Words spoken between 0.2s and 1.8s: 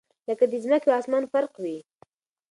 لكه دځمكي او اسمان فرق وي